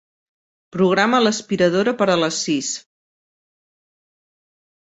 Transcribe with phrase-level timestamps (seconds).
[0.75, 2.73] Programa l'aspiradora per a les sis.